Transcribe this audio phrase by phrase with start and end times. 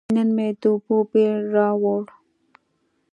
[0.15, 2.03] نن مې د اوبو بیل راووړ.